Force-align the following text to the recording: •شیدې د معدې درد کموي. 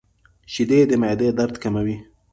•شیدې 0.53 0.79
د 0.89 0.91
معدې 1.01 1.29
درد 1.37 1.55
کموي. 1.63 1.97